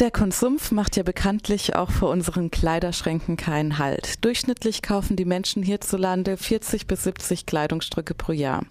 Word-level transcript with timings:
Der 0.00 0.10
Konsum 0.10 0.56
macht 0.70 0.96
ja 0.96 1.02
bekanntlich 1.02 1.76
auch 1.76 1.90
vor 1.90 2.08
unseren 2.08 2.50
Kleiderschränken 2.50 3.36
keinen 3.36 3.76
Halt. 3.76 4.24
Durchschnittlich 4.24 4.80
kaufen 4.80 5.14
die 5.14 5.26
Menschen 5.26 5.62
hierzulande 5.62 6.38
40 6.38 6.86
bis 6.86 7.04
70 7.04 7.44
Kleidungsstücke 7.44 8.14
pro 8.14 8.32
Jahr. 8.32 8.64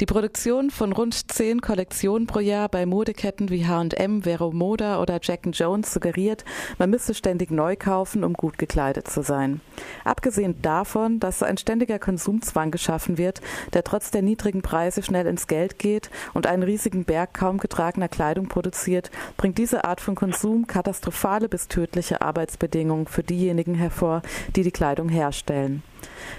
Die 0.00 0.04
Produktion 0.04 0.68
von 0.68 0.92
rund 0.92 1.32
10 1.32 1.62
Kollektionen 1.62 2.26
pro 2.26 2.40
Jahr 2.40 2.68
bei 2.68 2.84
Modeketten 2.84 3.48
wie 3.48 3.66
H&M, 3.66 4.24
Vero 4.24 4.52
Moda 4.52 5.00
oder 5.00 5.18
Jack 5.22 5.46
Jones 5.50 5.94
suggeriert, 5.94 6.44
man 6.76 6.90
müsse 6.90 7.14
ständig 7.14 7.50
neu 7.50 7.76
kaufen, 7.76 8.22
um 8.22 8.34
gut 8.34 8.58
gekleidet 8.58 9.08
zu 9.08 9.22
sein. 9.22 9.62
Abgesehen 10.04 10.60
davon, 10.60 11.20
dass 11.20 11.42
ein 11.42 11.56
ständiger 11.56 11.98
Konsumzwang 11.98 12.70
geschaffen 12.70 13.16
wird, 13.16 13.40
der 13.72 13.82
trotz 13.82 14.10
der 14.10 14.20
niedrigen 14.20 14.60
Preise 14.60 15.02
schnell 15.02 15.26
ins 15.26 15.46
Geld 15.46 15.78
geht 15.78 16.10
und 16.34 16.46
einen 16.46 16.64
riesigen 16.64 17.06
Berg 17.06 17.32
kaum 17.32 17.56
getragener 17.56 18.08
Kleidung 18.08 18.48
produziert, 18.48 19.10
bringt 19.38 19.56
diese 19.56 19.84
Art 19.86 20.02
von 20.02 20.14
Konsum 20.14 20.65
katastrophale 20.66 21.48
bis 21.48 21.68
tödliche 21.68 22.20
Arbeitsbedingungen 22.20 23.06
für 23.06 23.22
diejenigen 23.22 23.74
hervor, 23.74 24.22
die 24.54 24.62
die 24.62 24.70
Kleidung 24.70 25.08
herstellen. 25.08 25.82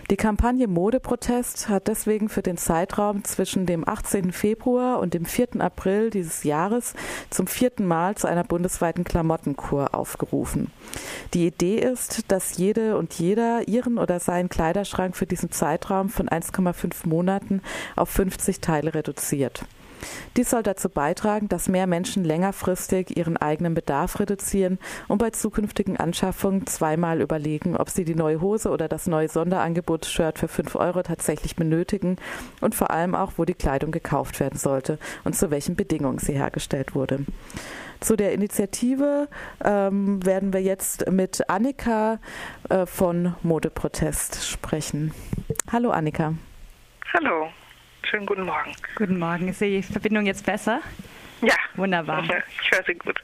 Die 0.09 0.17
Kampagne 0.17 0.67
Modeprotest 0.67 1.69
hat 1.69 1.87
deswegen 1.87 2.29
für 2.29 2.41
den 2.41 2.57
Zeitraum 2.57 3.23
zwischen 3.23 3.65
dem 3.65 3.87
18. 3.87 4.31
Februar 4.31 4.99
und 4.99 5.13
dem 5.13 5.25
4. 5.25 5.59
April 5.59 6.09
dieses 6.09 6.43
Jahres 6.43 6.93
zum 7.29 7.47
vierten 7.47 7.85
Mal 7.85 8.15
zu 8.15 8.27
einer 8.27 8.43
bundesweiten 8.43 9.03
Klamottenkur 9.03 9.93
aufgerufen. 9.93 10.71
Die 11.33 11.47
Idee 11.47 11.79
ist, 11.79 12.31
dass 12.31 12.57
jede 12.57 12.97
und 12.97 13.13
jeder 13.13 13.67
ihren 13.67 13.97
oder 13.97 14.19
seinen 14.19 14.49
Kleiderschrank 14.49 15.15
für 15.15 15.25
diesen 15.25 15.51
Zeitraum 15.51 16.09
von 16.09 16.29
1,5 16.29 17.07
Monaten 17.07 17.61
auf 17.95 18.09
50 18.09 18.61
Teile 18.61 18.93
reduziert. 18.93 19.65
Dies 20.35 20.49
soll 20.49 20.63
dazu 20.63 20.89
beitragen, 20.89 21.49
dass 21.49 21.67
mehr 21.67 21.87
Menschen 21.87 22.23
längerfristig 22.23 23.17
ihren 23.17 23.37
eigenen 23.37 23.73
Bedarf 23.73 24.19
reduzieren 24.19 24.79
und 25.07 25.17
bei 25.17 25.31
zukünftigen 25.31 25.97
Anschaffungen 25.97 26.67
zweimal 26.67 27.21
überlegen, 27.21 27.75
ob 27.75 27.89
sie 27.89 28.05
die 28.05 28.15
neue 28.15 28.41
Hose 28.41 28.69
oder 28.69 28.87
das 28.87 29.07
neue 29.07 29.29
Sonderangebot 29.29 30.05
Shirt 30.05 30.39
für 30.39 30.47
5 30.47 30.75
Euro 30.75 31.03
tatsächlich 31.03 31.55
benötigen 31.55 32.17
und 32.61 32.75
vor 32.75 32.91
allem 32.91 33.15
auch, 33.15 33.33
wo 33.37 33.45
die 33.45 33.53
Kleidung 33.53 33.91
gekauft 33.91 34.39
werden 34.39 34.59
sollte 34.59 34.99
und 35.23 35.35
zu 35.35 35.51
welchen 35.51 35.75
Bedingungen 35.75 36.19
sie 36.19 36.33
hergestellt 36.33 36.95
wurde. 36.95 37.25
Zu 37.99 38.15
der 38.15 38.33
Initiative 38.33 39.27
ähm, 39.63 40.23
werden 40.23 40.53
wir 40.53 40.61
jetzt 40.61 41.09
mit 41.09 41.49
Annika 41.49 42.19
äh, 42.69 42.85
von 42.85 43.35
Modeprotest 43.41 44.45
sprechen. 44.45 45.13
Hallo 45.71 45.89
Annika. 45.89 46.33
Hallo. 47.13 47.49
Schönen 48.03 48.25
guten 48.25 48.45
Morgen. 48.45 48.73
Guten 48.95 49.19
Morgen. 49.19 49.49
Ist 49.49 49.61
die 49.61 49.81
Verbindung 49.83 50.25
jetzt 50.25 50.45
besser? 50.45 50.81
Ja. 51.41 51.55
Wunderbar. 51.75 52.23
Ich 52.61 52.71
höre 52.71 52.83
Sie 52.85 52.95
gut. 52.95 53.21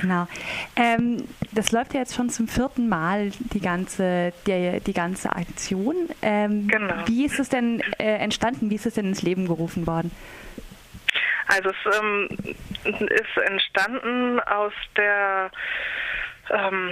Genau. 0.00 0.26
Ähm, 0.74 1.28
das 1.52 1.70
läuft 1.70 1.94
ja 1.94 2.00
jetzt 2.00 2.14
schon 2.14 2.28
zum 2.30 2.48
vierten 2.48 2.88
Mal, 2.88 3.30
die 3.30 3.60
ganze, 3.60 4.32
die, 4.46 4.80
die 4.80 4.92
ganze 4.92 5.30
Aktion. 5.30 6.08
Ähm, 6.22 6.66
genau. 6.66 7.06
Wie 7.06 7.24
ist 7.24 7.38
es 7.38 7.48
denn 7.48 7.80
äh, 7.98 8.16
entstanden? 8.16 8.70
Wie 8.70 8.74
ist 8.74 8.86
es 8.86 8.94
denn 8.94 9.06
ins 9.06 9.22
Leben 9.22 9.46
gerufen 9.46 9.86
worden? 9.86 10.10
Also 11.46 11.70
es 11.70 11.96
ähm, 12.00 12.28
ist 12.84 13.44
entstanden 13.44 14.40
aus 14.40 14.72
der 14.96 15.50
ähm, 16.50 16.90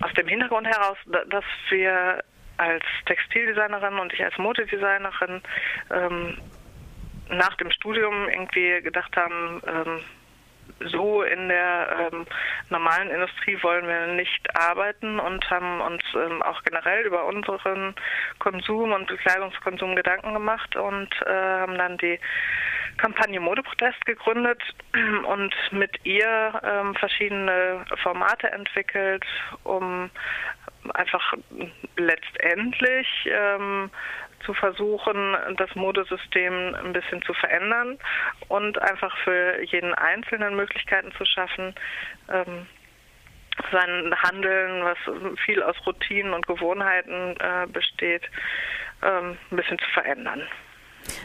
aus 0.00 0.12
dem 0.14 0.26
Hintergrund 0.26 0.66
heraus, 0.66 0.96
dass 1.28 1.44
wir 1.70 2.24
als 2.56 2.84
Textildesignerin 3.06 3.98
und 3.98 4.12
ich 4.12 4.24
als 4.24 4.36
Modedesignerin 4.38 5.42
ähm, 5.90 6.36
nach 7.28 7.56
dem 7.56 7.70
Studium 7.70 8.28
irgendwie 8.28 8.82
gedacht 8.82 9.16
haben, 9.16 9.62
ähm, 9.66 10.00
so 10.90 11.22
in 11.22 11.48
der 11.48 12.10
ähm, 12.12 12.26
normalen 12.70 13.10
Industrie 13.10 13.62
wollen 13.62 13.86
wir 13.86 14.06
nicht 14.14 14.56
arbeiten 14.56 15.20
und 15.20 15.48
haben 15.50 15.80
uns 15.80 16.02
ähm, 16.14 16.42
auch 16.42 16.62
generell 16.64 17.06
über 17.06 17.24
unseren 17.26 17.94
Konsum 18.38 18.92
und 18.92 19.06
Bekleidungskonsum 19.06 19.96
Gedanken 19.96 20.34
gemacht 20.34 20.76
und 20.76 21.08
äh, 21.26 21.30
haben 21.30 21.78
dann 21.78 21.98
die 21.98 22.18
Kampagne 22.96 23.40
Modeprotest 23.40 24.04
gegründet 24.06 24.62
und 25.26 25.54
mit 25.72 26.04
ihr 26.04 26.60
ähm, 26.64 26.94
verschiedene 26.94 27.84
Formate 28.02 28.50
entwickelt, 28.52 29.24
um 29.64 30.10
einfach 30.92 31.34
letztendlich 31.96 33.08
ähm, 33.26 33.90
zu 34.44 34.54
versuchen, 34.54 35.36
das 35.56 35.74
Modesystem 35.74 36.74
ein 36.74 36.92
bisschen 36.92 37.22
zu 37.22 37.32
verändern 37.34 37.98
und 38.48 38.80
einfach 38.80 39.16
für 39.18 39.62
jeden 39.62 39.94
Einzelnen 39.94 40.56
Möglichkeiten 40.56 41.12
zu 41.12 41.24
schaffen, 41.24 41.74
ähm, 42.30 42.66
sein 43.72 44.14
Handeln, 44.22 44.84
was 44.84 44.98
viel 45.44 45.62
aus 45.62 45.76
Routinen 45.86 46.34
und 46.34 46.46
Gewohnheiten 46.46 47.36
äh, 47.38 47.66
besteht, 47.68 48.22
ähm, 49.02 49.36
ein 49.50 49.56
bisschen 49.56 49.78
zu 49.78 49.88
verändern. 49.90 50.42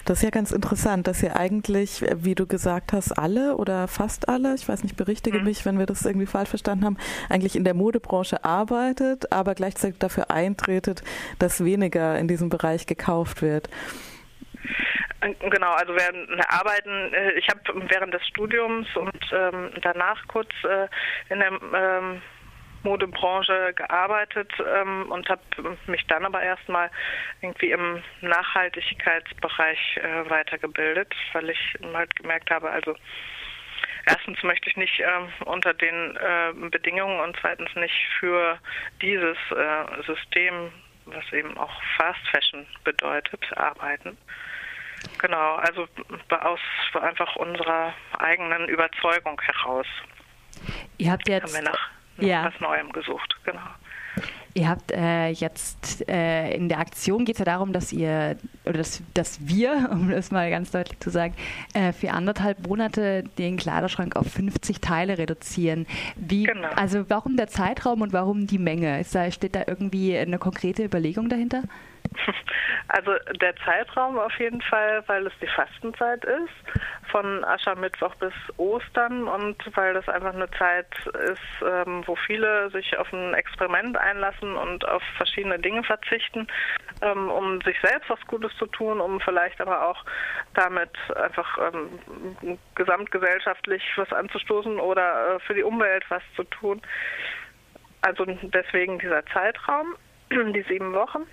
Das 0.06 0.19
ist 0.19 0.23
ja 0.23 0.29
ganz 0.29 0.51
interessant, 0.51 1.07
dass 1.07 1.23
ihr 1.23 1.35
eigentlich, 1.35 2.03
wie 2.16 2.35
du 2.35 2.47
gesagt 2.47 2.94
hast, 2.94 3.12
alle 3.12 3.56
oder 3.56 3.88
fast 3.88 4.29
alle, 4.29 4.56
ich 4.56 4.67
weiß 4.67 4.84
nicht, 4.84 4.97
berichtige 4.97 5.40
mhm. 5.40 5.45
mich, 5.45 5.66
wenn 5.66 5.79
wir 5.79 5.85
das 5.85 6.06
irgendwie 6.06 6.25
falsch 6.25 6.50
verstanden 6.50 6.85
haben, 6.85 6.97
eigentlich 7.29 7.56
in 7.56 7.63
der 7.63 7.73
Modebranche 7.73 8.44
arbeitet, 8.44 9.31
aber 9.31 9.56
gleichzeitig 9.56 10.00
dafür 10.00 10.31
eintretet, 10.31 11.03
dass 11.39 11.63
weniger 11.63 12.18
in 12.18 12.28
diesem 12.28 12.50
Bereich 12.50 12.85
gekauft 12.85 13.41
wird. 13.41 13.69
Genau, 15.22 15.72
also 15.72 15.94
wir 15.94 16.50
arbeiten, 16.50 17.13
äh, 17.13 17.34
ich 17.34 17.47
habe 17.50 17.59
während 17.89 18.13
des 18.13 18.25
Studiums 18.28 18.88
und 18.95 19.19
ähm, 19.34 19.69
danach 19.81 20.25
kurz 20.28 20.50
äh, 20.63 20.88
in 21.34 21.39
der 21.39 21.51
ähm, 21.51 22.22
Modebranche 22.84 23.73
gearbeitet 23.75 24.51
ähm, 24.59 25.12
und 25.12 25.28
habe 25.29 25.41
mich 25.88 26.06
dann 26.07 26.25
aber 26.25 26.41
erstmal 26.41 26.90
irgendwie 27.41 27.72
im 27.72 28.01
Nachhaltigkeitsbereich 28.22 29.97
äh, 29.97 30.29
weitergebildet, 30.29 31.13
weil 31.34 31.50
ich 31.50 31.78
halt 31.94 32.16
gemerkt 32.16 32.50
habe, 32.51 32.69
also 32.69 32.95
erstens 34.06 34.41
möchte 34.44 34.69
ich 34.69 34.78
nicht 34.78 35.00
äh, 35.00 35.45
unter 35.45 35.73
den 35.73 36.16
äh, 36.18 36.69
Bedingungen 36.69 37.19
und 37.19 37.38
zweitens 37.41 37.73
nicht 37.75 38.07
für 38.19 38.59
dieses 39.01 39.38
äh, 39.51 40.03
System, 40.06 40.72
was 41.06 41.31
eben 41.34 41.57
auch 41.57 41.81
Fast 41.97 42.25
Fashion 42.31 42.66
bedeutet, 42.84 43.45
arbeiten. 43.57 44.18
Genau, 45.19 45.56
also 45.56 45.88
aus 46.29 46.59
einfach 46.94 47.35
unserer 47.38 47.94
eigenen 48.18 48.68
Überzeugung 48.68 49.39
heraus. 49.41 49.88
Ihr 50.97 51.12
habt 51.12 51.28
jetzt 51.29 51.53
ja. 52.25 52.46
was 52.46 52.59
Neuem 52.59 52.91
gesucht, 52.91 53.35
genau. 53.44 53.59
Ihr 54.56 54.68
habt 54.68 54.91
äh, 54.91 55.30
jetzt 55.30 56.09
äh, 56.09 56.53
in 56.56 56.69
der 56.69 56.80
Aktion 56.80 57.24
geht 57.24 57.35
es 57.35 57.40
ja 57.40 57.46
darum, 57.46 57.72
dass 57.72 57.94
ihr 57.94 58.35
oder 58.66 58.80
dass, 58.80 59.02
dass 59.13 59.47
wir, 59.47 59.90
um 59.91 60.09
das 60.09 60.31
mal 60.31 60.50
ganz 60.50 60.72
deutlich 60.72 61.00
zu 61.00 61.09
sagen, 61.12 61.35
äh, 61.74 61.94
für 61.94 62.12
anderthalb 62.12 62.68
Monate 62.68 63.24
den 63.38 63.57
Kleiderschrank 63.57 64.16
auf 64.16 64.28
50 64.31 64.81
Teile 64.81 65.18
reduzieren. 65.18 65.85
Wie, 66.16 66.44
genau. 66.44 66.69
Also 66.69 67.09
warum 67.09 67.38
der 67.38 67.47
Zeitraum 67.47 68.02
und 68.02 68.12
warum 68.12 68.47
die 68.47 68.57
Menge? 68.57 69.00
Ist 69.00 69.13
da, 69.13 69.30
steht 69.31 69.56
da 69.56 69.63
irgendwie 69.68 70.18
eine 70.18 70.40
konkrete 70.40 70.84
Überlegung 70.84 71.30
dahinter? 71.30 71.63
Also 72.87 73.11
der 73.39 73.55
Zeitraum 73.57 74.17
auf 74.17 74.33
jeden 74.39 74.61
Fall, 74.61 75.03
weil 75.07 75.27
es 75.27 75.33
die 75.41 75.47
Fastenzeit 75.47 76.25
ist, 76.25 76.79
von 77.11 77.43
Aschermittwoch 77.43 78.15
bis 78.15 78.33
Ostern 78.57 79.27
und 79.27 79.57
weil 79.75 79.93
das 79.93 80.07
einfach 80.09 80.33
eine 80.33 80.49
Zeit 80.51 80.87
ist, 81.05 81.41
ähm, 81.61 82.03
wo 82.07 82.15
viele 82.15 82.71
sich 82.71 82.97
auf 82.97 83.11
ein 83.13 83.33
Experiment 83.35 83.97
einlassen 83.97 84.55
und 84.55 84.87
auf 84.87 85.03
verschiedene 85.17 85.59
Dinge 85.59 85.83
verzichten, 85.83 86.47
ähm, 87.01 87.29
um 87.29 87.61
sich 87.61 87.77
selbst 87.81 88.09
was 88.09 88.19
Gutes 88.27 88.55
zu 88.57 88.65
tun, 88.65 88.99
um 88.99 89.19
vielleicht 89.21 89.61
aber 89.61 89.87
auch 89.87 90.03
damit 90.55 90.91
einfach 91.15 91.57
ähm, 91.71 92.57
gesamtgesellschaftlich 92.75 93.83
was 93.97 94.11
anzustoßen 94.11 94.79
oder 94.79 95.35
äh, 95.35 95.39
für 95.41 95.53
die 95.53 95.63
Umwelt 95.63 96.03
was 96.09 96.23
zu 96.35 96.43
tun. 96.45 96.81
Also 98.01 98.25
deswegen 98.25 98.97
dieser 99.00 99.25
Zeitraum, 99.27 99.95
die 100.31 100.65
sieben 100.67 100.94
Wochen. 100.94 101.25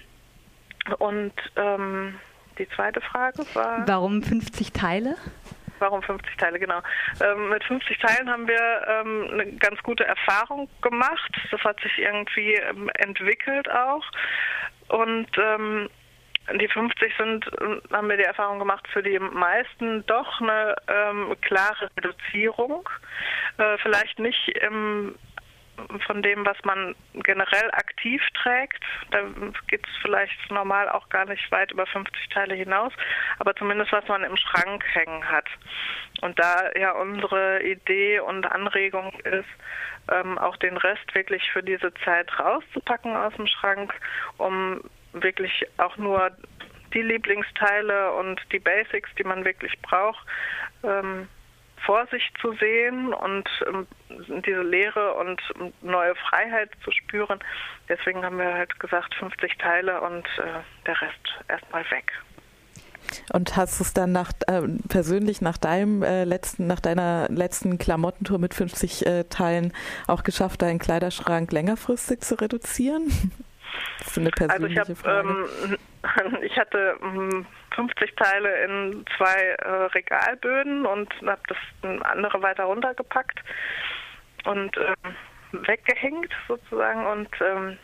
Und 0.99 1.33
ähm, 1.57 2.19
die 2.59 2.69
zweite 2.71 3.01
Frage 3.01 3.45
war. 3.55 3.87
Warum 3.87 4.23
50 4.23 4.73
Teile? 4.73 5.17
Warum 5.79 6.03
50 6.03 6.37
Teile, 6.37 6.59
genau. 6.59 6.81
Ähm, 7.21 7.51
mit 7.51 7.63
50 7.65 7.99
Teilen 7.99 8.31
haben 8.31 8.49
wir 8.49 8.87
ähm, 8.89 9.29
eine 9.33 9.53
ganz 9.57 9.83
gute 9.83 10.07
Erfahrung 10.07 10.69
gemacht. 10.81 11.33
Das 11.51 11.61
hat 11.63 11.81
sich 11.81 11.99
irgendwie 11.99 12.55
ähm, 12.55 12.89
entwickelt 12.95 13.71
auch. 13.71 14.05
Und 14.89 15.29
ähm, 15.37 15.91
die 16.61 16.69
50 16.69 17.13
sind, 17.19 17.45
haben 17.93 18.09
wir 18.09 18.17
die 18.17 18.23
Erfahrung 18.23 18.59
gemacht, 18.59 18.87
für 18.93 19.03
die 19.03 19.19
meisten 19.19 20.07
doch 20.07 20.41
eine 20.41 20.77
ähm, 20.89 21.37
klare 21.41 21.91
Reduzierung. 21.97 22.89
Äh, 23.59 23.77
vielleicht 23.79 24.19
nicht 24.19 24.49
im 24.61 25.17
von 26.07 26.23
dem, 26.23 26.45
was 26.45 26.57
man 26.65 26.95
generell 27.15 27.71
aktiv 27.73 28.23
trägt. 28.43 28.83
Da 29.11 29.23
geht 29.69 29.87
es 29.87 29.93
vielleicht 30.03 30.51
normal 30.51 30.89
auch 30.89 31.09
gar 31.09 31.27
nicht 31.27 31.51
weit 31.51 31.73
über 31.73 31.87
50 31.87 32.29
Teile 32.31 32.55
hinaus, 32.55 32.93
aber 33.39 33.55
zumindest 33.55 33.93
was 33.93 34.07
man 34.09 34.25
im 34.25 34.37
Schrank 34.37 34.85
hängen 34.93 35.29
hat. 35.31 35.47
Und 36.23 36.39
da 36.39 36.71
ja 36.79 36.93
unsere 36.93 37.63
Idee 37.63 38.21
und 38.21 38.47
Anregung 38.47 39.13
ist, 39.21 39.49
ähm, 40.11 40.39
auch 40.39 40.57
den 40.57 40.77
Rest 40.77 41.15
wirklich 41.15 41.51
für 41.53 41.63
diese 41.63 41.93
Zeit 42.05 42.31
rauszupacken 42.39 43.17
aus 43.17 43.35
dem 43.35 43.47
Schrank, 43.47 43.93
um 44.39 44.81
wirklich 45.13 45.67
auch 45.79 45.97
nur 45.97 46.31
die 46.95 47.03
Lieblingsteile 47.03 48.13
und 48.13 48.41
die 48.53 48.59
Basics, 48.59 49.11
die 49.19 49.25
man 49.25 49.45
wirklich 49.45 49.79
braucht, 49.83 50.25
ähm, 50.83 51.29
vor 51.87 52.07
sich 52.09 52.29
zu 52.41 52.53
sehen 52.55 53.15
und 53.15 53.49
ähm, 53.67 53.87
diese 54.45 54.63
Leere 54.63 55.15
und 55.15 55.41
neue 55.83 56.15
Freiheit 56.17 56.71
zu 56.85 56.91
spüren. 56.91 57.39
Deswegen 57.89 58.25
haben 58.25 58.39
wir 58.39 58.53
halt 58.53 58.79
gesagt 58.81 59.15
50 59.15 59.57
Teile 59.59 60.01
und 60.01 60.27
äh, 60.39 60.61
der 60.85 61.01
Rest 61.01 61.45
erstmal 61.49 61.89
weg. 61.91 62.13
Und 63.33 63.57
hast 63.57 63.79
du 63.79 63.85
es 63.85 63.95
dann 63.95 64.13
nach, 64.13 64.33
äh, 64.49 64.63
persönlich 64.89 65.41
nach 65.41 65.59
deinem 65.59 66.03
äh, 66.03 66.25
letzten, 66.25 66.67
nach 66.67 66.81
deiner 66.81 67.29
letzten 67.29 67.79
Klamottentour 67.79 68.39
mit 68.39 68.55
50 68.55 69.07
äh, 69.07 69.25
Teilen 69.25 69.73
auch 70.07 70.25
geschafft, 70.25 70.63
deinen 70.63 70.79
Kleiderschrank 70.79 71.53
längerfristig 71.53 72.21
zu 72.21 72.35
reduzieren? 72.35 73.13
Das 73.99 74.09
ist 74.09 74.19
eine 74.19 74.31
persönliche 74.31 74.81
also 74.81 74.93
ich 74.93 75.05
hab, 75.05 75.05
Frage. 75.05 75.49
Ähm, 75.65 76.43
ich 76.43 76.57
hatte 76.59 76.97
50 77.75 78.11
hm, 78.11 78.17
Teile 78.17 78.65
in 78.65 79.05
zwei 79.17 79.35
äh, 79.35 79.69
Regalböden 79.69 80.87
und 80.87 81.13
habe 81.25 81.41
das 81.49 81.59
andere 82.03 82.43
weiter 82.43 82.65
runtergepackt 82.65 83.41
und 84.45 84.77
ähm, 84.77 85.15
weggehängt 85.67 86.33
sozusagen 86.49 87.07
und 87.07 87.29
ähm, 87.41 87.79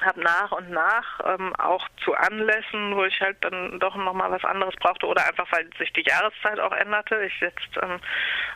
habe 0.00 0.20
nach 0.20 0.52
und 0.52 0.70
nach 0.70 1.20
ähm, 1.24 1.54
auch 1.56 1.86
zu 2.04 2.14
Anlässen, 2.14 2.96
wo 2.96 3.04
ich 3.04 3.20
halt 3.20 3.36
dann 3.42 3.78
doch 3.80 3.94
nochmal 3.96 4.30
was 4.30 4.44
anderes 4.44 4.74
brauchte 4.76 5.06
oder 5.06 5.26
einfach 5.26 5.46
weil 5.52 5.68
sich 5.78 5.92
die 5.92 6.04
Jahreszeit 6.06 6.58
auch 6.60 6.72
änderte. 6.72 7.22
Ich 7.24 7.40
jetzt 7.40 7.70
ähm, 7.80 8.00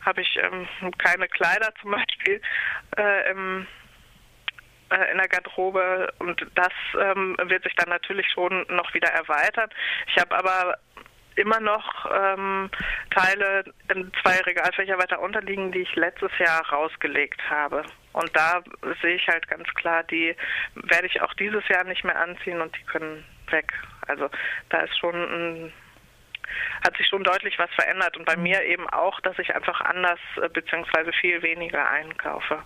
habe 0.05 0.21
ich 0.21 0.39
ähm, 0.43 0.67
keine 0.99 1.29
Kleider 1.29 1.73
zum 1.81 1.93
Beispiel 1.93 2.41
äh, 2.97 3.31
im 3.31 3.67
in 5.13 5.19
der 5.19 5.29
Garderobe 5.29 6.13
und 6.19 6.47
das 6.55 6.73
ähm, 6.99 7.37
wird 7.45 7.63
sich 7.65 7.75
dann 7.77 7.89
natürlich 7.91 8.27
schon 8.33 8.65
noch 8.69 8.93
wieder 8.95 9.09
erweitern. 9.09 9.69
Ich 10.07 10.19
habe 10.19 10.37
aber 10.37 10.79
immer 11.37 11.61
noch 11.61 12.07
ähm, 12.13 12.71
Teile 13.11 13.65
in 13.95 14.11
zwei 14.23 14.39
Regalfächer 14.41 14.99
weiter 14.99 15.21
unterliegen, 15.21 15.73
die 15.73 15.83
ich 15.83 15.95
letztes 15.95 16.31
Jahr 16.39 16.69
rausgelegt 16.69 17.41
habe. 17.49 17.85
Und 18.13 18.31
da 18.35 18.63
sehe 19.01 19.15
ich 19.15 19.29
halt 19.29 19.47
ganz 19.49 19.69
klar, 19.75 20.03
die 20.05 20.35
werde 20.75 21.07
ich 21.07 21.21
auch 21.23 21.33
dieses 21.35 21.67
Jahr 21.69 21.85
nicht 21.85 22.05
mehr 22.05 22.21
anziehen 22.21 22.61
und 22.61 22.77
die 22.77 22.85
können 22.85 23.25
weg. 23.51 23.73
Also 24.09 24.29
da 24.71 24.79
ist 24.81 24.99
schon 24.99 25.15
ein 25.15 25.73
hat 26.85 26.97
sich 26.97 27.07
schon 27.07 27.25
deutlich 27.25 27.59
was 27.59 27.71
verändert 27.75 28.17
und 28.17 28.25
bei 28.25 28.37
mir 28.37 28.63
eben 28.65 28.89
auch, 28.89 29.21
dass 29.21 29.39
ich 29.39 29.55
einfach 29.55 29.83
anders 29.83 30.19
äh, 30.41 30.49
bzw. 30.49 31.13
viel 31.13 31.43
weniger 31.43 31.89
einkaufe. 31.91 32.63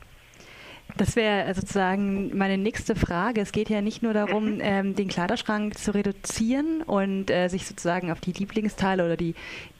Das 0.97 1.17
wäre 1.17 1.53
sozusagen 1.55 2.37
meine 2.37 2.59
nächste 2.59 2.95
Frage. 2.95 3.41
Es 3.41 3.53
geht 3.53 3.71
ja 3.71 3.81
nicht 3.81 4.03
nur 4.03 4.13
darum, 4.13 4.59
ähm, 4.61 4.95
den 4.95 5.09
Kleiderschrank 5.09 5.79
zu 5.79 5.95
reduzieren 5.95 6.83
und 6.83 7.31
äh, 7.31 7.49
sich 7.49 7.67
sozusagen 7.67 8.11
auf 8.11 8.21
die 8.21 8.33
Lieblingsteile 8.33 9.05
oder 9.05 9.17
die, 9.17 9.35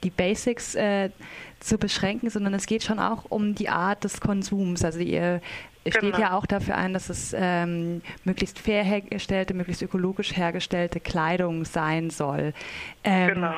die 0.05 0.11
Basics 0.11 0.75
äh, 0.75 1.11
zu 1.61 1.79
beschränken, 1.79 2.31
sondern 2.31 2.55
es 2.55 2.67
geht 2.67 2.83
schon 2.83 2.99
auch 2.99 3.25
um 3.29 3.55
die 3.55 3.69
Art 3.69 4.05
des 4.05 4.21
Konsums. 4.21 4.85
Also 4.85 5.01
ihr 5.01 5.41
steht 5.87 6.01
genau. 6.01 6.19
ja 6.19 6.37
auch 6.37 6.47
dafür 6.47 6.77
ein, 6.77 6.95
dass 6.95 7.11
es 7.11 7.35
ähm, 7.37 8.01
möglichst 8.25 8.59
fair 8.59 8.83
hergestellte, 8.83 9.55
möglichst 9.55 9.83
ökologisch 9.83 10.37
hergestellte 10.37 10.99
Kleidung 10.99 11.65
sein 11.65 12.11
soll. 12.11 12.55
Ähm, 13.05 13.35
genau 13.35 13.55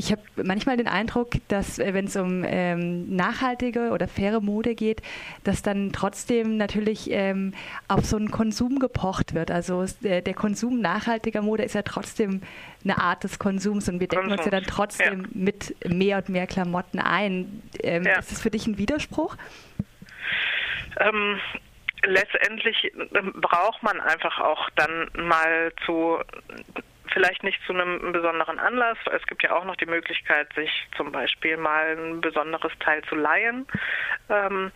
ich 0.00 0.12
habe 0.12 0.22
manchmal 0.36 0.76
den 0.76 0.86
Eindruck, 0.86 1.30
dass 1.48 1.80
äh, 1.80 1.92
wenn 1.92 2.06
es 2.06 2.14
um 2.14 2.44
ähm, 2.46 3.14
nachhaltige 3.16 3.90
oder 3.90 4.06
faire 4.06 4.40
Mode 4.40 4.76
geht, 4.76 5.02
dass 5.42 5.62
dann 5.62 5.92
trotzdem 5.92 6.56
natürlich 6.56 7.10
ähm, 7.10 7.52
auf 7.88 8.04
so 8.04 8.16
einen 8.16 8.30
Konsum 8.30 8.78
gepocht 8.78 9.34
wird. 9.34 9.50
Also 9.50 9.84
der, 10.00 10.22
der, 10.22 10.34
Konsum 10.34 10.80
nachhaltiger 10.80 11.42
Mode 11.42 11.64
ist 11.64 11.74
ja 11.74 11.82
trotzdem 11.82 12.42
eine 12.84 12.98
Art 12.98 13.24
des 13.24 13.40
Konsums 13.40 13.88
und 13.88 13.98
wir 13.98 14.06
decken 14.06 14.30
uns 14.30 14.44
ja 14.44 14.52
dann 14.52 14.62
trotzdem 14.62 15.22
ja. 15.22 15.28
mit 15.32 15.74
mehr 15.84 16.18
und 16.18 16.28
mehr 16.28 16.46
Klamotten 16.46 17.00
ein. 17.00 17.60
Ähm, 17.82 18.04
ja. 18.04 18.20
Ist 18.20 18.30
das 18.30 18.40
für 18.40 18.50
dich 18.50 18.68
ein 18.68 18.78
Widerspruch? 18.78 19.36
Ähm, 21.00 21.40
letztendlich 22.04 22.92
ähm, 22.94 23.32
braucht 23.34 23.82
man 23.82 23.98
einfach 24.00 24.38
auch 24.38 24.70
dann 24.76 25.10
mal 25.16 25.72
zu 25.84 26.18
vielleicht 27.12 27.42
nicht 27.42 27.60
zu 27.66 27.72
einem 27.72 28.12
besonderen 28.12 28.58
Anlass. 28.58 28.98
Es 29.12 29.26
gibt 29.26 29.42
ja 29.42 29.56
auch 29.56 29.64
noch 29.64 29.76
die 29.76 29.86
Möglichkeit, 29.86 30.52
sich 30.54 30.70
zum 30.96 31.12
Beispiel 31.12 31.56
mal 31.56 31.96
ein 31.96 32.20
besonderes 32.20 32.72
Teil 32.80 33.02
zu 33.04 33.14
leihen. 33.14 33.66
Ähm, 34.28 34.72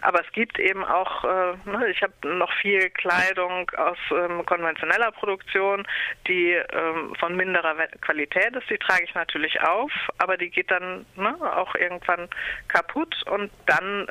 aber 0.00 0.20
es 0.20 0.30
gibt 0.32 0.58
eben 0.58 0.84
auch, 0.84 1.24
äh, 1.24 1.56
ne, 1.64 1.88
ich 1.88 2.02
habe 2.02 2.12
noch 2.28 2.52
viel 2.60 2.90
Kleidung 2.90 3.70
aus 3.70 3.96
ähm, 4.10 4.44
konventioneller 4.44 5.10
Produktion, 5.12 5.86
die 6.28 6.52
ähm, 6.52 7.14
von 7.18 7.34
minderer 7.36 7.74
Qualität 8.02 8.54
ist, 8.54 8.68
die 8.68 8.76
trage 8.76 9.04
ich 9.04 9.14
natürlich 9.14 9.62
auf, 9.62 9.90
aber 10.18 10.36
die 10.36 10.50
geht 10.50 10.70
dann 10.70 11.06
ne, 11.16 11.34
auch 11.40 11.74
irgendwann 11.74 12.28
kaputt 12.68 13.16
und 13.30 13.50
dann 13.64 14.06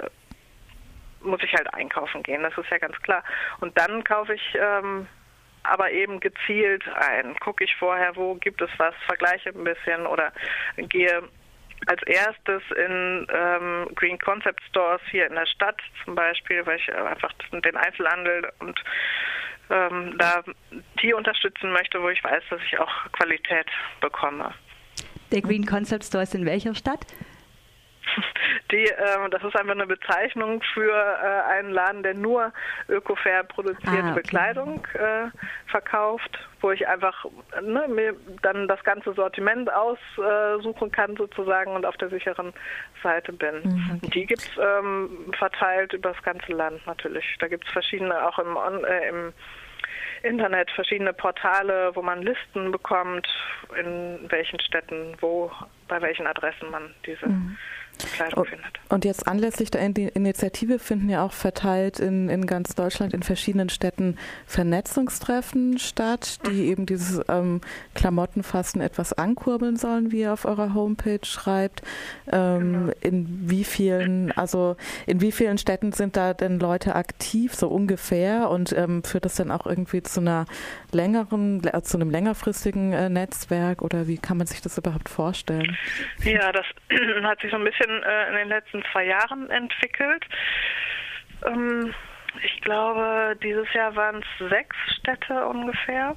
muss 1.21 1.42
ich 1.44 1.54
halt 1.54 1.71
einkaufen 1.74 2.24
gehen, 2.24 2.44
das 2.44 2.57
ist 2.57 2.69
ja 2.69 2.80
ganz 2.80 3.00
klar. 3.01 3.24
Und 3.59 3.77
dann 3.77 4.04
kaufe 4.04 4.33
ich 4.33 4.57
ähm, 4.59 5.07
aber 5.63 5.92
eben 5.92 6.19
gezielt 6.19 6.83
ein. 6.95 7.36
Gucke 7.39 7.63
ich 7.63 7.75
vorher, 7.75 8.15
wo 8.15 8.36
gibt 8.36 8.62
es 8.62 8.69
was, 8.77 8.94
vergleiche 9.06 9.50
ein 9.50 9.63
bisschen 9.63 10.06
oder 10.06 10.31
gehe 10.77 11.24
als 11.88 12.01
erstes 12.04 12.62
in 12.75 13.27
ähm, 13.33 13.88
Green 13.95 14.18
Concept 14.19 14.62
Stores 14.69 15.01
hier 15.10 15.27
in 15.27 15.36
der 15.36 15.45
Stadt 15.45 15.80
zum 16.06 16.15
Beispiel, 16.15 16.65
weil 16.65 16.77
ich 16.77 16.94
einfach 16.94 17.31
den 17.51 17.75
Einzelhandel 17.75 18.50
und 18.60 18.80
ähm, 19.69 20.15
da 20.18 20.44
die 21.01 21.13
unterstützen 21.13 21.71
möchte, 21.71 22.01
wo 22.01 22.09
ich 22.09 22.24
weiß, 22.24 22.44
dass 22.50 22.62
ich 22.66 22.80
auch 22.80 23.12
Qualität 23.13 23.68
bekomme. 24.01 24.54
Der 25.31 25.42
Green 25.42 25.66
Concept 25.66 26.06
Store 26.06 26.24
ist 26.24 26.36
in 26.36 26.45
welcher 26.45 26.75
Stadt? 26.75 27.06
Die, 28.71 28.86
äh, 28.86 29.30
das 29.30 29.44
ist 29.44 29.56
einfach 29.56 29.74
eine 29.74 29.88
Bezeichnung 29.88 30.62
für 30.74 30.92
äh, 30.92 31.51
einen 31.51 31.71
Laden, 31.71 32.04
der 32.04 32.13
nur 32.13 32.51
ökofair 32.89 33.44
produzierte 33.44 34.04
ah, 34.04 34.12
okay. 34.12 34.21
Bekleidung 34.21 34.88
äh, 34.94 35.30
verkauft, 35.68 36.38
wo 36.62 36.71
ich 36.71 36.88
einfach 36.88 37.25
ne, 37.62 37.88
mir 37.88 38.15
dann 38.42 38.68
das 38.68 38.83
ganze 38.83 39.13
Sortiment 39.13 39.69
aussuchen 39.71 40.92
kann 40.92 41.15
sozusagen 41.15 41.71
und 41.71 41.86
auf 41.86 41.98
der 41.98 42.10
sicheren 42.10 42.54
Seite 43.01 43.33
bin. 43.33 43.62
Mhm, 43.63 44.00
okay. 44.04 44.12
Die 44.13 44.25
gibt 44.25 44.42
es 44.42 44.51
ähm, 44.57 45.33
verteilt 45.38 45.94
über 45.94 46.13
das 46.13 46.24
ganze 46.24 46.51
Land 46.51 46.86
natürlich. 46.88 47.25
Da 47.39 47.48
gibt 47.48 47.66
es 47.66 47.71
verschiedene, 47.71 48.25
auch 48.27 48.39
im, 48.39 48.56
äh, 48.85 49.09
im 49.09 49.33
Internet 50.23 50.71
verschiedene 50.71 51.14
Portale, 51.14 51.92
wo 51.95 52.02
man 52.02 52.21
Listen 52.21 52.71
bekommt, 52.71 53.28
in 53.78 54.19
welchen 54.30 54.59
Städten, 54.61 55.18
wo, 55.19 55.52
bei 55.87 56.02
welchen 56.02 56.28
Adressen 56.28 56.69
man 56.71 56.94
diese 57.06 57.28
mhm. 57.28 57.57
Kleidung 58.16 58.45
findet. 58.45 58.80
Und 58.90 59.06
jetzt 59.06 59.28
anlässlich 59.28 59.71
der 59.71 59.81
Initiative 59.81 60.80
finden 60.80 61.09
ja 61.09 61.23
auch 61.23 61.31
verteilt 61.31 61.99
in, 61.99 62.30
in 62.30 62.45
ganz 62.45 62.75
Deutschland 62.75 63.13
in 63.13 63.23
verschiedenen 63.23 63.69
Städten 63.69 64.18
Vernetzungstreffen 64.45 65.80
statt, 65.80 66.40
die 66.47 66.63
mhm. 66.63 66.71
eben 66.71 66.85
dieses 66.85 67.21
ähm, 67.30 67.61
Klamottenfassen 67.95 68.81
etwas 68.81 69.13
ankurbeln 69.13 69.78
sollen, 69.78 70.11
wie 70.11 70.21
ihr 70.21 70.33
auf 70.33 70.45
eurer 70.45 70.73
Homepage 70.73 71.23
schreibt. 71.23 71.81
Ähm, 72.31 72.73
genau. 72.73 72.94
In 73.02 73.49
wie 73.49 73.63
vielen, 73.63 74.31
also 74.31 74.75
in 75.06 75.21
wie 75.21 75.31
vielen 75.31 75.57
Städten 75.57 75.92
sind 75.92 76.16
da 76.18 76.33
denn 76.33 76.59
Leute 76.59 76.95
aktiv, 76.95 77.54
so 77.54 77.68
ungefähr? 77.68 78.49
Und 78.49 78.73
ähm, 78.73 79.04
führt 79.04 79.25
das 79.25 79.35
dann 79.35 79.52
auch 79.52 79.66
irgendwie 79.66 80.04
zu 80.04 80.19
einer 80.19 80.45
längeren, 80.92 81.63
äh, 81.66 81.81
zu 81.83 81.97
einem 81.97 82.09
längerfristigen 82.09 82.94
äh, 82.94 83.09
Netzwerk 83.09 83.81
oder 83.81 84.07
wie 84.07 84.18
kann 84.18 84.37
man 84.37 84.47
sich 84.47 84.61
das 84.61 84.78
überhaupt 84.78 85.09
vorstellen? 85.09 85.72
Ja, 86.23 86.51
das 86.51 86.65
hat 87.23 87.42
sich 87.42 87.51
so 87.51 87.57
ein 87.57 87.63
bisschen 87.63 88.03
äh, 88.03 88.27
in 88.30 88.35
den 88.35 88.47
letzten 88.49 88.83
zwei 88.92 89.06
Jahren 89.06 89.49
entwickelt. 89.49 90.25
Ähm, 91.45 91.94
ich 92.44 92.61
glaube, 92.61 93.37
dieses 93.44 93.71
Jahr 93.73 93.95
waren 93.95 94.23
es 94.23 94.49
sechs 94.49 94.75
Städte 94.99 95.45
ungefähr. 95.45 96.15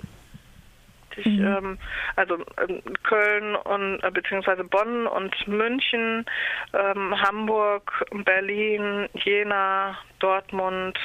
Ich, 1.17 1.27
mhm. 1.27 1.47
ähm, 1.47 1.79
also 2.15 2.45
ähm, 2.69 2.83
Köln 3.03 3.57
und 3.57 4.01
äh, 4.03 4.11
beziehungsweise 4.11 4.65
Bonn 4.65 5.07
und 5.07 5.49
München, 5.49 6.27
ähm, 6.75 7.21
Hamburg, 7.23 8.05
Berlin, 8.25 9.09
Jena, 9.15 9.97
Dortmund. 10.19 10.99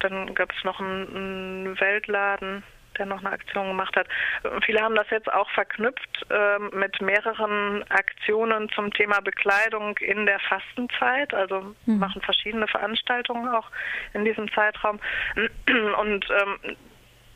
Dann 0.00 0.34
gab 0.34 0.52
es 0.52 0.64
noch 0.64 0.80
einen, 0.80 1.16
einen 1.16 1.80
Weltladen 1.80 2.64
der 2.98 3.06
noch 3.06 3.20
eine 3.20 3.32
Aktion 3.32 3.68
gemacht 3.68 3.96
hat. 3.96 4.06
Viele 4.64 4.80
haben 4.80 4.94
das 4.94 5.08
jetzt 5.10 5.32
auch 5.32 5.48
verknüpft 5.50 6.26
äh, 6.30 6.58
mit 6.76 7.00
mehreren 7.00 7.84
Aktionen 7.90 8.68
zum 8.70 8.92
Thema 8.92 9.20
Bekleidung 9.20 9.96
in 9.98 10.26
der 10.26 10.40
Fastenzeit, 10.40 11.32
also 11.34 11.74
mhm. 11.86 11.98
machen 11.98 12.22
verschiedene 12.22 12.66
Veranstaltungen 12.68 13.48
auch 13.48 13.70
in 14.12 14.24
diesem 14.24 14.50
Zeitraum. 14.52 15.00
Und 16.00 16.26
ähm, 16.30 16.76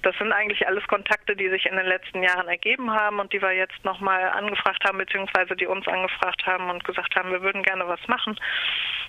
das 0.03 0.17
sind 0.17 0.33
eigentlich 0.33 0.67
alles 0.67 0.87
Kontakte, 0.87 1.35
die 1.35 1.49
sich 1.49 1.67
in 1.67 1.77
den 1.77 1.87
letzten 1.87 2.23
Jahren 2.23 2.49
ergeben 2.49 2.91
haben 2.91 3.19
und 3.19 3.33
die 3.33 3.43
wir 3.43 3.53
jetzt 3.53 3.85
nochmal 3.85 4.31
angefragt 4.31 4.85
haben, 4.85 4.99
beziehungsweise 4.99 5.57
die 5.57 5.67
uns 5.67 5.87
angefragt 5.89 6.47
haben 6.47 6.71
und 6.71 6.85
gesagt 6.85 7.17
haben, 7.17 7.31
wir 7.31 7.43
würden 7.43 7.63
gerne 7.63 7.87
was 7.89 8.01
machen. 8.07 8.39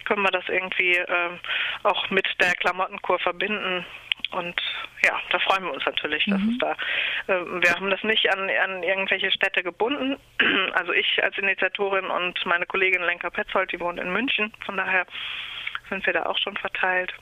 Können 0.05 0.23
wir 0.23 0.31
das 0.31 0.47
irgendwie 0.47 0.97
äh, 0.97 1.29
auch 1.83 2.09
mit 2.09 2.27
der 2.41 2.53
Klamottenkur 2.55 3.19
verbinden? 3.19 3.85
Und 4.31 4.61
ja, 5.03 5.19
da 5.31 5.39
freuen 5.39 5.63
wir 5.63 5.73
uns 5.73 5.85
natürlich, 5.85 6.23
dass 6.25 6.39
mhm. 6.39 6.49
es 6.51 6.57
da, 6.59 6.71
äh, 7.33 7.45
wir 7.61 7.71
haben 7.73 7.89
das 7.89 8.03
nicht 8.03 8.31
an, 8.31 8.49
an 8.49 8.83
irgendwelche 8.83 9.31
Städte 9.31 9.63
gebunden. 9.63 10.17
Also 10.73 10.93
ich 10.93 11.21
als 11.23 11.37
Initiatorin 11.37 12.05
und 12.05 12.45
meine 12.45 12.65
Kollegin 12.65 13.01
Lenka 13.01 13.29
Petzold, 13.29 13.71
die 13.71 13.79
wohnt 13.79 13.99
in 13.99 14.13
München, 14.13 14.53
von 14.65 14.77
daher 14.77 15.05
sind 15.89 16.05
wir 16.05 16.13
da 16.13 16.25
auch 16.25 16.37
schon 16.37 16.55
verteilt. 16.57 17.13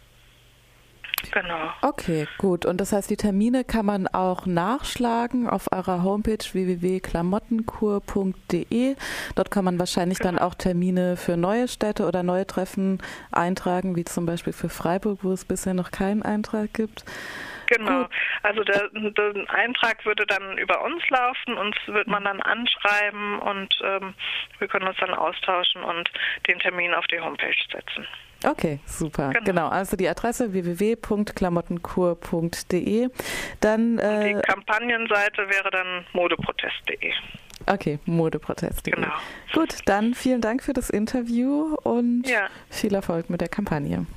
Genau. 1.32 1.72
Okay, 1.82 2.28
gut. 2.38 2.66
Und 2.66 2.82
das 2.82 2.92
heißt, 2.94 3.10
die 3.10 3.18
Termine 3.18 3.64
kann 3.64 3.86
man 3.86 4.08
auch 4.08 4.46
nachschlagen 4.46 5.50
auf 5.50 5.72
eurer 5.72 6.04
Homepage 6.04 6.38
www.klamottenkur.de. 6.38 8.96
Dort 9.36 9.52
kann 9.52 9.66
man 9.66 9.78
wahrscheinlich 9.80 10.20
genau. 10.20 10.32
dann 10.32 10.40
auch 10.40 10.56
Termine 10.56 11.18
für 11.18 11.36
neue 11.38 11.68
Städte 11.68 12.08
oder 12.08 12.24
neue 12.24 12.48
Treffen 12.48 13.02
eintragen, 13.32 13.96
wie 13.96 14.06
zum 14.06 14.26
Beispiel 14.26 14.54
für 14.54 14.70
Freiburg, 14.70 15.20
wo 15.24 15.32
es 15.32 15.46
bisher 15.46 15.74
noch 15.74 15.92
keinen 15.92 16.24
Eintrag 16.24 16.74
gibt. 16.74 17.06
Genau. 17.68 18.04
Gut. 18.04 18.12
Also 18.44 18.64
der, 18.64 18.90
der, 18.94 19.34
Eintrag 19.50 20.06
würde 20.06 20.26
dann 20.26 20.58
über 20.58 20.82
uns 20.84 21.04
laufen, 21.10 21.58
uns 21.58 21.76
wird 21.88 22.08
man 22.08 22.24
dann 22.24 22.42
anschreiben 22.42 23.40
und 23.40 23.78
ähm, 23.84 24.14
wir 24.60 24.68
können 24.68 24.88
uns 24.88 24.98
dann 25.00 25.14
austauschen 25.14 25.84
und 25.84 26.10
den 26.48 26.60
Termin 26.60 26.94
auf 26.94 27.06
die 27.08 27.20
Homepage 27.20 27.56
setzen. 27.72 28.08
Okay, 28.44 28.79
super. 28.86 29.29
Genau. 29.29 29.46
genau. 29.46 29.70
Also 29.70 29.96
die 29.98 30.08
Adresse 30.08 30.53
www.klamottenkur.de. 30.53 33.10
Dann 33.60 34.00
äh, 34.00 34.34
die 34.34 34.41
Kampagnenseite 34.41 35.50
wäre 35.50 35.70
dann 35.72 36.06
modeprotest.de. 36.13 37.13
Okay, 37.65 38.00
modeprotest.de. 38.06 38.94
Genau. 38.94 39.12
Gut, 39.53 39.79
dann 39.86 40.13
vielen 40.13 40.41
Dank 40.41 40.62
für 40.63 40.74
das 40.74 40.89
Interview 40.89 41.75
und 41.84 42.24
ja. 42.27 42.48
viel 42.70 42.94
Erfolg 42.96 43.29
mit 43.29 43.39
der 43.41 43.50
Kampagne. 43.50 44.08